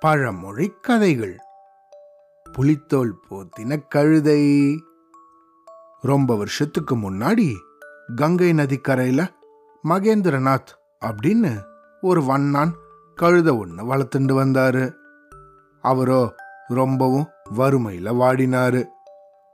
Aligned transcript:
பழமொழி 0.00 0.72
கதைகள். 0.80 1.36
புலித்தோல் 2.52 3.14
போத்தின 3.30 3.88
கழுதை. 3.88 4.82
ரொம்ப 6.00 6.36
வருஷத்துக்கு 6.36 6.96
முன்னாடி 6.96 7.54
கங்கை 8.16 8.52
நதிக்கரையில 8.52 9.28
மகேந்திரநாத் 9.84 10.72
அப்படின்னு 11.06 11.62
ஒரு 12.00 12.22
வண்ணான் 12.24 12.72
கழுத 13.20 13.58
ஒன்று 13.58 13.94
வளர்த்துண்டு 13.94 14.44
வந்தாரு. 14.44 14.94
அவரோ 15.80 16.34
ரொம்பவும் 16.68 17.28
வறுமையில 17.56 18.12
வாடினாரு. 18.14 18.84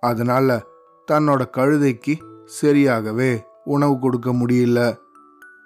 அதனால 0.01 0.65
தன்னோட 1.13 1.45
கழுதைக்கு 1.57 2.45
சரியாகவே 2.61 3.43
உணவு 3.65 3.99
கொடுக்க 3.99 4.33
முடியல. 4.33 4.97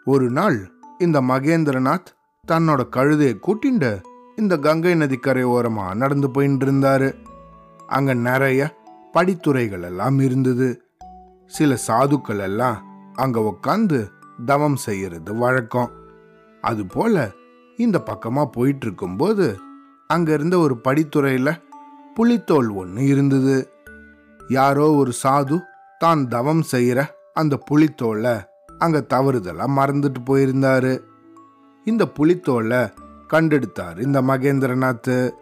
ஒரு 0.05 0.31
நாள் 0.31 0.73
இந்த 0.99 1.21
மகேந்திரநாத் 1.21 2.07
தன்னோட 2.51 2.81
கழுதையை 2.97 3.35
கூட்டிண்டு 3.47 3.91
இந்த 4.37 4.57
கங்கை 4.57 4.95
நதிக்கரை 4.95 5.45
ஓரமா 5.45 5.95
நடந்து 5.95 6.29
போயின்னு 6.29 6.65
இருந்தாரு 6.65 7.09
அங்க 7.87 8.15
நிறைய 8.15 8.61
படித்துறைகள் 9.15 9.83
எல்லாம் 9.83 10.19
இருந்தது. 10.19 10.69
சில 11.47 11.77
சாதுக்கள் 11.87 12.39
எல்லாம் 12.39 12.79
அங்க 13.15 13.41
உட்காந்து 13.41 14.01
தவம் 14.47 14.77
செய்யறது 14.77 15.35
வழக்கம். 15.35 15.93
அது 16.61 16.87
போல 16.87 17.31
இந்த 17.77 18.03
பக்கமா 18.07 18.45
போயிட்டு 18.45 18.87
இருக்கும்போது 18.87 19.57
அங்க 20.07 20.33
இருந்த 20.33 20.59
ஒரு 20.59 20.77
படித்துறையில 20.85 21.53
புலித்தோல் 22.15 22.71
ஒன்று 22.75 23.07
இருந்தது. 23.07 23.57
யாரோ 24.41 24.91
ஒரு 24.93 25.13
சாது 25.23 25.59
தான் 25.99 26.29
தவம் 26.29 26.65
செய்யற 26.73 27.07
அந்த 27.35 27.57
புலித்தோலை 27.71 28.35
அங்க 28.79 29.05
தவறுதலா 29.15 29.69
மறந்துட்டு 29.79 30.23
போயிருந்தாரு. 30.27 30.95
இந்த 31.85 32.09
புலித்தோலை 32.09 32.79
கண்டெடுத்தார் 33.33 33.99
இந்த 33.99 34.23
மகேந்திரநாத் 34.23 35.33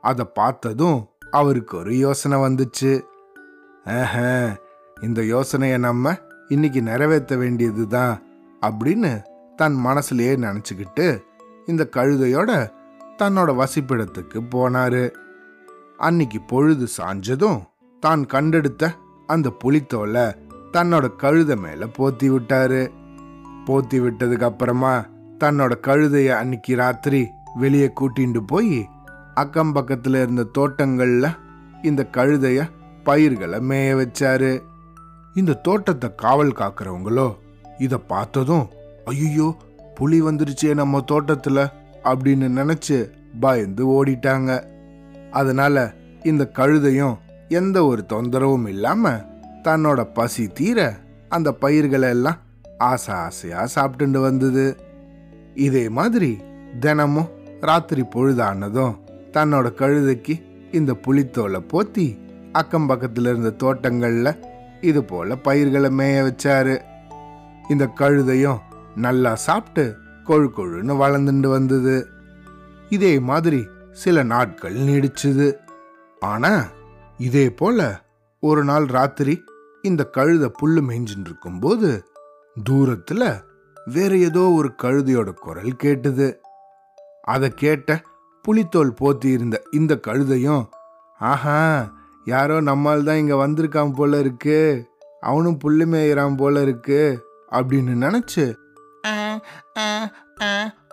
அதை 0.00 0.24
பார்த்ததும் 0.34 1.08
அவருக்கு 1.30 1.76
ஒரு 1.76 1.98
யோசனை 1.98 2.38
வந்துச்சு. 2.38 3.02
ஆஹ 3.84 4.14
இந்த 5.00 5.24
யோசனையை 5.24 5.78
நம்ம 5.78 6.14
இன்னைக்கு 6.48 6.82
நிறைவேற்ற 6.82 7.36
வேண்டியது 7.36 7.86
தான் 7.86 8.22
அப்படின்னு 8.60 9.22
தன் 9.56 9.76
மனசுலயே 9.84 10.34
நினச்சிக்கிட்டு 10.44 11.22
இந்த 11.66 11.88
கழுதையோட 11.96 12.50
தன்னோட 13.18 13.50
வசிப்பிடத்துக்கு 13.60 14.40
போனாரு. 14.54 15.10
அன்னைக்கு 15.96 16.40
பொழுது 16.40 16.88
சாஞ்சதும் 16.96 17.60
தான் 18.00 18.26
கண்டெடுத்த 18.26 18.92
அந்த 19.26 19.50
புலித்தோலை 19.50 20.26
தன்னோட 20.72 21.16
கழுதை 21.16 21.56
மேல 21.56 21.86
போத்தி 21.86 22.26
விட்டாரு. 22.26 22.82
போத்தி 23.66 23.98
விட்டதுக்கு 24.04 24.42
அப்புறமா 24.42 25.04
தன்னோட 25.44 25.72
கழுதைய 25.82 26.28
அன்னைக்கு 26.28 26.76
ராத்திரி 26.76 27.26
வெளியே 27.54 27.92
கூட்டிட்டு 28.00 28.40
போய் 28.46 28.86
அக்கம் 29.34 29.74
பக்கத்துல 29.74 30.22
இருந்த 30.22 30.46
தோட்டங்கள்ல 30.58 31.26
இந்த 31.82 32.08
கழுதைய 32.12 32.70
பயிர்களை 33.04 33.58
மேய 33.58 33.90
வச்சாரு. 34.00 34.62
இந்த 35.34 35.52
தோட்டத்தை 35.52 36.14
காவல் 36.14 36.52
காக்கிறவங்களோ 36.52 37.28
இத 37.78 37.98
பார்த்ததும் 37.98 38.66
ஐயோ 39.04 39.56
புலி 39.94 40.22
வந்துருச்சே 40.22 40.74
நம்ம 40.74 41.04
தோட்டத்துல 41.12 41.70
அப்படின்னு 42.04 42.48
நினைச்சு 42.60 43.10
பயந்து 43.40 43.84
ஓடிட்டாங்க. 43.86 44.50
அதனால 45.30 45.94
இந்த 46.22 46.50
கழுதையும் 46.54 47.16
எந்த 47.48 47.84
ஒரு 47.84 48.04
தொந்தரவும் 48.08 48.68
இல்லாம 48.68 49.10
தன்னோட 49.62 50.00
பசி 50.14 50.46
தீர 50.46 50.96
அந்த 51.28 51.52
பயிர்களை 51.52 52.08
எல்லாம் 52.08 52.38
ஆசை 52.78 53.14
ஆசையா 53.14 53.66
சாப்பிட்டுண்டு 53.74 54.20
வந்தது. 54.20 54.64
இதே 55.58 55.88
மாதிரி 55.88 56.38
தினமும் 56.80 57.28
ராத்திரி 57.60 58.02
பொழுதானதும் 58.02 58.98
தன்னோட 59.32 59.66
கழுதைக்கு 59.78 60.34
இந்த 60.72 60.92
புளித்தோலை 60.92 61.60
போத்தி 61.72 62.18
அக்கம் 62.52 62.88
பக்கத்துல 62.88 63.28
இருந்த 63.28 63.52
தோட்டங்கள்ல 63.58 64.28
இது 64.80 65.04
போல 65.04 65.36
பயிர்களை 65.36 65.90
மேய 65.90 66.18
வச்சாரு. 66.18 66.82
இந்த 67.68 67.86
கழுதையும் 67.86 68.58
நல்லா 68.94 69.34
சாப்பிட்டு 69.34 69.96
கொழு 70.24 70.48
கொழுன்னு 70.56 70.94
வளர்ந்துட்டு 71.02 71.48
வந்தது. 71.48 72.08
இதே 72.88 73.18
மாதிரி 73.18 73.66
சில 73.92 74.22
நாட்கள் 74.22 74.74
நீடிச்சுது. 74.74 75.54
ஆனா 76.20 76.66
இதே 77.18 77.50
போல 77.50 78.02
ஒரு 78.40 78.64
நாள் 78.64 78.84
ராத்திரி 78.84 79.44
இந்த 79.82 80.10
கழுத 80.16 80.50
புல்லு 80.62 80.82
மேய்ஞ்சின்னு 80.88 81.26
இருக்கும்போது 81.26 82.04
தூரத்துல 82.70 83.46
வேற 83.94 84.12
ஏதோ 84.28 84.42
ஒரு 84.58 84.70
கழுதையோட 84.82 85.30
குரல் 85.44 85.72
கேட்டுது. 85.82 86.28
அதை 87.34 87.48
கேட்ட 87.62 88.00
புலித்தோல் 88.44 88.92
போத்தி 89.00 89.28
இருந்த 89.36 89.56
இந்த 89.72 89.92
கழுதையும் 90.06 90.64
ஆஹா 91.18 91.60
யாரோ 92.26 92.56
நம்மால் 92.60 93.04
தான் 93.04 93.20
இங்கே 93.22 93.36
வந்திருக்கான் 93.42 93.94
போல 93.94 94.18
இருக்கு. 94.18 94.58
அவனும் 95.20 95.58
புல்லு 95.64 95.84
மேயிறான் 95.92 96.36
போல 96.36 96.62
இருக்கு. 96.62 97.00
அப்படின்னு 97.52 97.94
நினைச்சு 98.04 98.46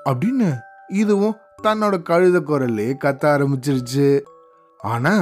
அப்படின்னு 0.09 0.49
இதுவும் 1.01 1.37
தன்னோட 1.63 1.95
கழுத 2.09 2.37
குரல்லே 2.49 2.87
கத்த 3.03 3.23
ஆரம்பிச்சிருச்சு. 3.33 4.07
ஆனா 4.79 5.13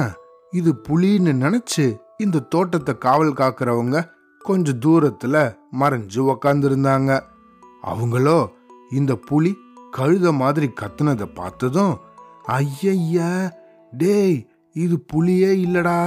இது 0.52 0.70
புலின்னு 0.88 1.32
நினைச்சு 1.44 1.86
இந்த 2.18 2.46
தோட்டத்தை 2.54 2.92
காவல் 2.98 3.32
காக்குறவங்க 3.32 3.98
கொஞ்சம் 4.40 4.80
தூரத்துல 4.84 5.36
மறைஞ்சு 5.80 6.20
உக்காந்துருந்தாங்க. 6.32 7.12
அவங்களோ 7.86 8.38
இந்த 8.90 9.12
புலி 9.14 9.52
கழுத 9.96 10.32
மாதிரி 10.32 10.68
கத்துனதை 10.80 11.26
பார்த்ததும் 11.34 11.94
ஐயய்யா 12.48 13.52
டேய் 13.92 14.38
இது 14.76 14.96
புலியே 15.12 15.50
இல்லடா. 15.64 15.98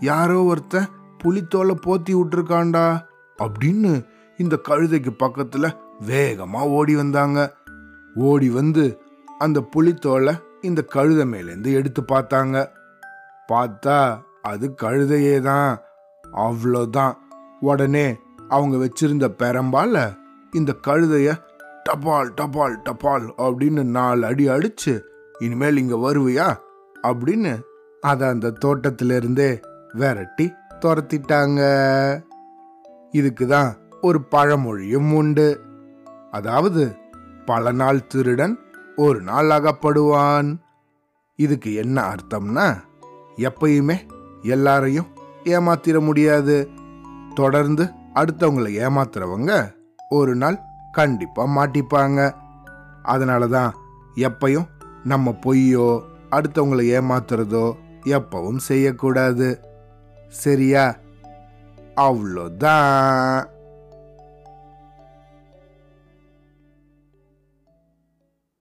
யாரோ 0.00 0.38
ஒருத்தன் 0.42 0.88
புலித்தோலை 1.18 1.74
போத்தி 1.86 2.12
விட்டுருக்காண்டா 2.14 2.86
அப்படின்னு 3.38 3.92
இந்த 4.38 4.54
கழுதைக்கு 4.68 5.12
பக்கத்துல 5.18 5.66
வேகமா 6.06 6.60
ஓடி 6.68 6.94
வந்தாங்க. 6.96 7.38
ஓடி 8.14 8.48
வந்து 8.50 8.84
அந்த 9.38 9.58
புலித்தோலை 9.60 10.34
இந்த 10.62 10.80
கழுதை 10.82 11.24
மேலேருந்து 11.32 11.72
எடுத்து 11.72 12.02
பார்த்தாங்க. 12.02 12.56
பார்த்தா 13.48 13.98
அது 14.42 14.66
கழுதையே 14.82 15.40
தான் 15.40 15.70
அவ்வளோதான் 16.24 17.14
உடனே 17.60 18.06
அவங்க 18.48 18.76
வச்சிருந்த 18.76 19.26
பெரம்பால 19.42 19.94
இந்த 20.52 20.76
கழுதைய 20.86 21.38
டபால் 21.84 22.32
டபால் 22.40 22.76
டபால் 22.84 23.30
அப்படின்னு 23.36 23.82
நாலு 23.82 24.26
அடி 24.26 24.48
அடிச்சு 24.48 25.00
இனிமேல் 25.38 25.76
இங்க 25.76 25.96
வருவியா? 25.96 26.56
அப்படின்னு 27.02 27.60
அதை 28.00 28.28
அந்த 28.28 28.52
தோட்டத்திலிருந்தே 28.64 29.60
விரட்டி 29.92 30.52
துரத்திட்டாங்க. 30.80 31.60
இதுக்கு 33.10 33.46
தான் 33.46 33.76
ஒரு 34.00 34.20
பழமொழியும் 34.20 35.12
உண்டு. 35.12 35.60
அதாவது 36.30 36.96
பல 37.44 37.72
நாள் 37.72 38.06
திருடன் 38.06 38.58
ஒரு 38.96 39.20
நாள் 39.20 39.46
அகப்படுவான். 39.46 40.56
இதுக்கு 41.36 41.74
என்ன 41.74 42.14
அர்த்தம்னா 42.14 42.76
எப்பயுமே 43.36 43.96
எல்லாரையும் 44.42 45.06
ஏமாத்திர 45.44 46.00
முடியாது. 46.00 46.68
தொடர்ந்து 47.34 47.84
அடுத்தவங்களை 48.14 48.72
ஏமாத்துறவங்க 48.86 49.76
ஒரு 50.10 50.34
நாள் 50.34 50.60
கண்டிப்பாக 50.92 51.48
மாட்டிப்பாங்க. 51.56 52.34
அதனால 53.02 53.46
தான் 53.46 53.74
எப்பையும் 54.14 54.66
நம்ம 55.04 55.30
பொய்யோ 55.30 56.02
அடுத்தவங்களை 56.30 56.84
ஏமாத்துறதோ 56.98 57.72
எப்பவும் 58.04 58.56
செய்யக்கூடாது. 58.56 59.60
சரியா? 60.28 60.96
அவ்வளோதான். 61.96 63.44